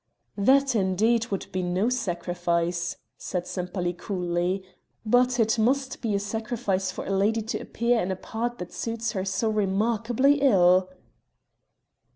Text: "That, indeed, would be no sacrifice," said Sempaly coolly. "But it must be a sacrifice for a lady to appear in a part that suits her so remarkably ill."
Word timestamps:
"That, 0.39 0.73
indeed, 0.75 1.27
would 1.27 1.45
be 1.51 1.61
no 1.61 1.87
sacrifice," 1.89 2.97
said 3.19 3.45
Sempaly 3.45 3.93
coolly. 3.93 4.63
"But 5.05 5.39
it 5.39 5.59
must 5.59 6.01
be 6.01 6.15
a 6.15 6.19
sacrifice 6.19 6.89
for 6.89 7.05
a 7.05 7.11
lady 7.11 7.43
to 7.43 7.59
appear 7.59 7.99
in 8.01 8.09
a 8.09 8.15
part 8.15 8.57
that 8.57 8.73
suits 8.73 9.11
her 9.11 9.23
so 9.23 9.51
remarkably 9.51 10.41
ill." 10.41 10.89